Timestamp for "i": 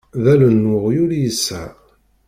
1.13-1.19